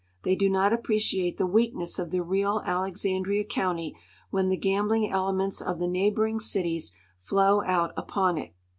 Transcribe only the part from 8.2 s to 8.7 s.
it.